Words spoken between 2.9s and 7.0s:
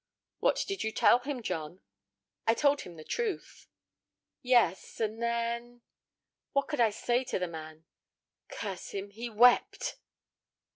the truth." "Yes; and then—" "What could I